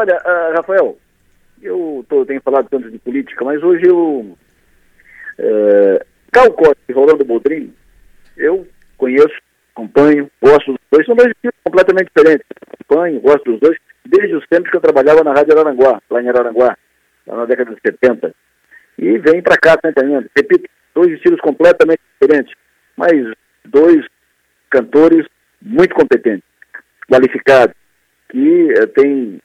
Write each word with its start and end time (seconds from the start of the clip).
Olha, 0.00 0.16
uh, 0.16 0.56
Rafael, 0.56 0.96
eu 1.60 2.02
tô, 2.08 2.24
tenho 2.24 2.40
falado 2.40 2.66
tanto 2.70 2.90
de 2.90 2.98
política, 3.00 3.44
mas 3.44 3.62
hoje 3.62 3.86
eu. 3.86 4.34
Uh, 5.38 6.00
Cal 6.32 6.50
Costa 6.52 6.78
e 6.88 6.92
Rolando 6.94 7.22
Bodrim, 7.22 7.74
eu 8.34 8.66
conheço, 8.96 9.36
acompanho, 9.74 10.30
gosto 10.40 10.72
dos 10.72 10.80
dois, 10.90 11.04
são 11.04 11.14
dois 11.14 11.28
estilos 11.28 11.54
completamente 11.62 12.10
diferentes. 12.16 12.46
Acompanho, 12.80 13.20
gosto 13.20 13.44
dos 13.44 13.60
dois, 13.60 13.76
desde 14.06 14.36
os 14.36 14.46
tempos 14.48 14.70
que 14.70 14.76
eu 14.78 14.80
trabalhava 14.80 15.22
na 15.22 15.34
Rádio 15.34 15.52
Araranguá, 15.52 16.00
lá 16.08 16.22
em 16.22 16.28
Araranguá, 16.30 16.78
lá 17.26 17.36
na 17.36 17.44
década 17.44 17.74
de 17.74 17.80
70. 17.84 18.34
E 18.96 19.18
vem 19.18 19.42
para 19.42 19.58
cá 19.58 19.76
também. 19.76 20.26
Repito, 20.34 20.64
dois 20.94 21.12
estilos 21.12 21.40
completamente 21.42 22.00
diferentes, 22.18 22.54
mas 22.96 23.12
dois 23.66 24.06
cantores 24.70 25.26
muito 25.60 25.94
competentes, 25.94 26.48
qualificados, 27.06 27.74
que 28.30 28.72
uh, 28.72 28.86
tem, 28.88 29.40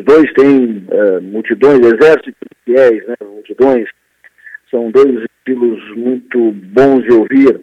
os 0.00 0.04
dois 0.04 0.32
têm 0.32 0.86
uh, 0.88 1.20
multidões, 1.20 1.80
exércitos 1.80 2.48
fiéis, 2.64 3.06
né, 3.06 3.14
multidões, 3.22 3.88
são 4.70 4.90
dois 4.90 5.24
estilos 5.24 5.96
muito 5.96 6.52
bons 6.52 7.02
de 7.04 7.12
ouvir. 7.12 7.56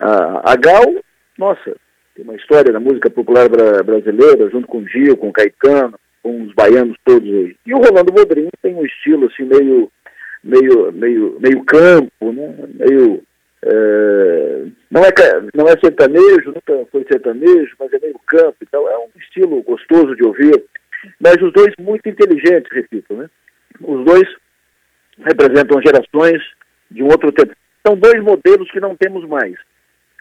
Uh, 0.00 0.40
a 0.44 0.56
Gal, 0.56 0.94
nossa, 1.38 1.76
tem 2.14 2.24
uma 2.24 2.36
história 2.36 2.72
da 2.72 2.80
música 2.80 3.08
popular 3.08 3.48
bra 3.48 3.82
brasileira, 3.82 4.50
junto 4.50 4.66
com 4.66 4.78
o 4.78 4.88
Gil, 4.88 5.16
com 5.16 5.28
o 5.28 5.32
Caetano, 5.32 5.98
com 6.22 6.42
os 6.42 6.52
baianos 6.54 6.96
todos 7.04 7.28
aí. 7.28 7.56
E 7.66 7.74
o 7.74 7.78
Rolando 7.78 8.12
Bodrinho 8.12 8.50
tem 8.60 8.74
um 8.74 8.84
estilo 8.84 9.26
assim 9.26 9.44
meio, 9.44 9.90
meio, 10.42 10.92
meio, 10.92 11.38
meio 11.40 11.64
campo, 11.64 12.32
né, 12.32 12.54
meio 12.74 13.22
é, 13.66 14.66
não, 14.90 15.02
é, 15.02 15.12
não 15.54 15.66
é 15.66 15.78
sertanejo, 15.80 16.52
nunca 16.52 16.86
foi 16.92 17.02
sertanejo, 17.10 17.74
mas 17.80 17.90
é 17.94 17.98
meio 17.98 18.20
campo 18.26 18.56
e 18.60 18.66
tal. 18.66 18.86
É 18.88 18.98
um 18.98 19.08
estilo 19.18 19.62
gostoso 19.62 20.14
de 20.14 20.22
ouvir. 20.22 20.62
Mas 21.20 21.36
os 21.42 21.52
dois 21.52 21.74
muito 21.78 22.08
inteligentes, 22.08 22.70
repito, 22.72 23.14
né? 23.14 23.28
Os 23.80 24.04
dois 24.04 24.24
representam 25.18 25.80
gerações 25.82 26.42
de 26.90 27.02
um 27.02 27.06
outro 27.06 27.32
tempo. 27.32 27.54
São 27.86 27.96
dois 27.96 28.22
modelos 28.22 28.70
que 28.70 28.80
não 28.80 28.96
temos 28.96 29.26
mais. 29.28 29.54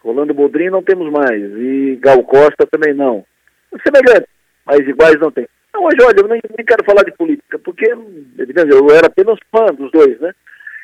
Rolando 0.01 0.33
Bodrin 0.33 0.69
não 0.69 0.83
temos 0.83 1.11
mais. 1.11 1.41
E 1.41 1.97
Gal 2.01 2.23
Costa 2.23 2.67
também 2.69 2.93
não. 2.93 3.25
Semelhantes, 3.85 4.29
mas 4.65 4.79
iguais 4.79 5.19
não 5.19 5.31
tem. 5.31 5.47
Não, 5.73 5.85
hoje, 5.85 5.97
olha, 6.03 6.19
eu 6.19 6.27
nem, 6.27 6.41
nem 6.55 6.65
quero 6.65 6.85
falar 6.85 7.03
de 7.03 7.11
política, 7.13 7.57
porque, 7.57 7.89
eu 7.89 8.91
era 8.91 9.07
apenas 9.07 9.39
fã 9.51 9.65
dos 9.73 9.91
dois, 9.91 10.19
né? 10.19 10.31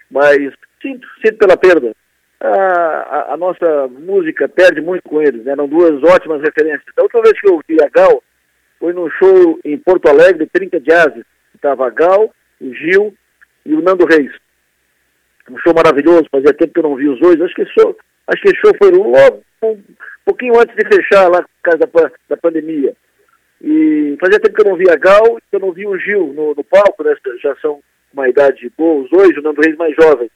Mas 0.10 0.38
sinto, 0.82 1.08
sinto 1.24 1.38
pela 1.38 1.56
perda 1.56 1.94
a, 2.42 3.34
a, 3.34 3.38
nossa 3.38 3.88
música 3.88 4.48
perde 4.48 4.82
muito 4.82 5.04
com 5.04 5.22
eles, 5.22 5.44
né? 5.44 5.52
eram 5.52 5.68
duas 5.68 6.02
ótimas 6.04 6.42
referências. 6.42 6.84
A 6.98 7.04
última 7.04 7.22
vez 7.22 7.40
que 7.40 7.50
eu 7.50 7.62
vi 7.68 7.78
a 7.84 7.90
Gal 7.90 8.24
foi 8.80 8.94
num 8.94 9.10
show 9.12 9.60
em 9.64 9.78
Porto 9.78 10.08
Alegre, 10.08 10.48
30 10.48 10.80
de 10.80 10.92
Ases, 10.92 11.26
estava 11.54 11.90
Gal, 11.90 12.34
o 12.62 12.74
Gil 12.74 13.14
e 13.66 13.74
o 13.74 13.82
Nando 13.82 14.06
Reis. 14.06 14.32
Um 15.50 15.58
show 15.60 15.74
maravilhoso, 15.74 16.28
fazia 16.32 16.54
tempo 16.54 16.74
que 16.74 16.80
eu 16.80 16.84
não 16.84 16.96
vi 16.96 17.10
os 17.10 17.20
dois, 17.20 17.42
acho 17.42 17.54
que 17.56 17.66
show, 17.66 17.98
acho 18.28 18.42
que 18.42 18.56
show 18.56 18.72
foi 18.82 18.92
logo 18.92 19.44
um 19.64 19.82
pouquinho 20.24 20.60
antes 20.60 20.76
de 20.76 20.86
fechar 20.88 21.28
lá 21.28 21.42
por 21.42 21.50
causa 21.64 21.80
da, 21.80 22.12
da 22.30 22.38
pandemia. 22.38 22.96
E 23.62 24.18
fazia 24.22 24.40
tempo 24.40 24.56
que 24.56 24.62
eu 24.62 24.72
não 24.72 24.78
vi 24.78 24.90
a 24.90 24.96
Gal 24.96 25.38
e 25.38 25.56
eu 25.56 25.60
não 25.60 25.74
vi 25.74 25.86
o 25.86 25.98
Gil 25.98 26.34
no, 26.34 26.56
no 26.56 26.64
palco, 26.64 27.04
né? 27.04 27.14
já 27.42 27.56
são 27.58 27.82
uma 28.14 28.30
idade 28.30 28.72
boa, 28.78 29.04
os 29.04 29.10
dois, 29.10 29.38
o 29.38 29.42
Nando 29.42 29.62
Reis 29.62 29.76
mais 29.76 29.94
jovem 29.96 30.30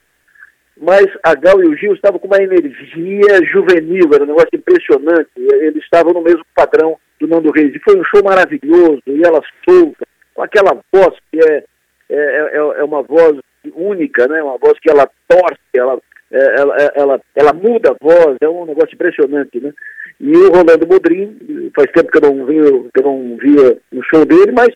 mas 0.78 1.06
a 1.24 1.36
Gal 1.36 1.62
e 1.62 1.68
o 1.68 1.78
Gil 1.78 1.94
estavam 1.94 2.20
com 2.20 2.28
uma 2.28 2.42
energia 2.42 3.46
juvenil, 3.52 4.10
era 4.14 4.24
um 4.24 4.28
negócio 4.28 4.50
impressionante. 4.54 5.30
Eles 5.38 5.84
estavam 5.84 6.14
no 6.14 6.22
mesmo 6.22 6.44
padrão 6.56 6.98
do 7.24 7.28
Nando 7.28 7.52
Reis. 7.52 7.74
E 7.74 7.80
foi 7.80 7.98
um 7.98 8.04
show 8.04 8.24
maravilhoso, 8.24 9.02
e 9.08 9.22
ela 9.24 9.42
solta, 9.68 10.06
com 10.34 10.44
aquela 10.44 10.80
voz 10.92 11.16
que 11.32 11.40
é, 11.40 11.64
é, 12.10 12.18
é, 12.18 12.58
é 12.58 12.84
uma 12.84 13.02
voz 13.02 13.38
única, 13.74 14.28
né? 14.28 14.44
uma 14.44 14.58
voz 14.58 14.78
que 14.80 14.90
ela 14.90 15.10
torce, 15.28 15.60
ela, 15.74 16.00
é, 16.32 16.60
ela, 16.60 16.78
é, 16.78 16.92
ela, 16.96 17.22
ela 17.36 17.54
muda 17.54 17.92
a 17.92 17.98
voz, 18.00 18.38
é 18.42 18.50
um 18.50 18.66
negócio 18.66 18.94
impressionante. 18.94 19.60
Né? 19.60 19.72
E 20.20 20.36
o 20.36 20.52
Rolando 20.52 20.86
Bodrim, 20.86 21.72
faz 21.76 21.92
tempo 21.92 22.12
que 22.12 22.18
eu 22.18 22.30
não, 22.30 22.46
vi, 22.46 22.90
que 22.94 23.02
eu 23.02 23.04
não 23.04 23.38
via 23.38 23.78
o 23.94 24.04
show 24.04 24.26
dele, 24.26 24.52
mas 24.52 24.70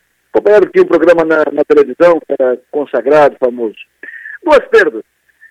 era, 0.46 0.70
tinha 0.70 0.84
um 0.84 0.88
programa 0.88 1.26
na, 1.26 1.44
na 1.52 1.64
televisão, 1.68 2.20
que 2.20 2.36
era 2.40 2.58
consagrado, 2.72 3.36
famoso. 3.40 3.76
Duas 4.44 4.66
perdas. 4.68 5.04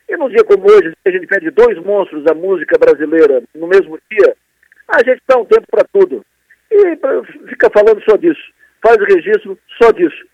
E 0.09 0.17
num 0.17 0.29
dia 0.29 0.45
como 0.45 0.65
hoje, 0.71 0.95
a 1.05 1.11
gente 1.11 1.27
pede 1.27 1.51
dois 1.51 1.77
monstros 1.85 2.23
da 2.25 2.33
música 2.33 2.79
brasileira 2.79 3.43
no 3.55 3.67
mesmo 3.67 3.99
dia, 4.11 4.35
a 4.89 4.99
gente 4.99 5.21
dá 5.27 5.37
um 5.37 5.45
tempo 5.45 5.67
para 5.69 5.85
tudo. 5.93 6.25
E 6.71 6.97
fica 7.49 7.71
falando 7.71 8.03
só 8.09 8.17
disso. 8.17 8.41
Faz 8.83 8.97
o 8.97 9.05
registro 9.05 9.59
só 9.81 9.91
disso. 9.93 10.25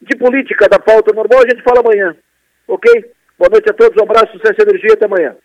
De 0.00 0.16
política, 0.16 0.68
da 0.68 0.78
pauta 0.78 1.14
normal, 1.14 1.40
a 1.44 1.48
gente 1.48 1.62
fala 1.62 1.80
amanhã. 1.80 2.16
Ok? 2.68 3.12
Boa 3.38 3.50
noite 3.50 3.70
a 3.70 3.74
todos, 3.74 3.96
um 4.00 4.04
abraço, 4.04 4.32
sucesso 4.32 4.56
e 4.58 4.62
energia, 4.62 4.94
até 4.94 5.04
amanhã. 5.04 5.36